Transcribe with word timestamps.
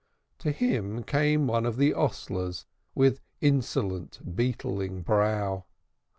To 0.39 0.51
him 0.51 1.03
came 1.03 1.45
one 1.45 1.63
of 1.63 1.77
the 1.77 1.91
hostlers 1.91 2.65
with 2.95 3.21
insolent 3.39 4.19
beetling 4.35 5.03
brow. 5.03 5.65